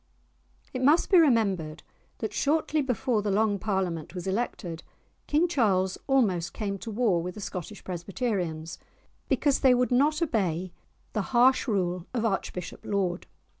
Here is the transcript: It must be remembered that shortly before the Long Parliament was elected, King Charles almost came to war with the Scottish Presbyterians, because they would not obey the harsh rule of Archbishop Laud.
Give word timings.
It 0.73 0.81
must 0.81 1.11
be 1.11 1.19
remembered 1.19 1.83
that 2.17 2.33
shortly 2.33 2.81
before 2.81 3.21
the 3.21 3.29
Long 3.29 3.59
Parliament 3.59 4.15
was 4.15 4.25
elected, 4.25 4.81
King 5.27 5.47
Charles 5.47 5.95
almost 6.07 6.53
came 6.53 6.79
to 6.79 6.89
war 6.89 7.21
with 7.21 7.35
the 7.35 7.39
Scottish 7.39 7.83
Presbyterians, 7.83 8.79
because 9.29 9.59
they 9.59 9.75
would 9.75 9.91
not 9.91 10.19
obey 10.19 10.71
the 11.13 11.21
harsh 11.37 11.67
rule 11.67 12.07
of 12.15 12.25
Archbishop 12.25 12.83
Laud. 12.83 13.27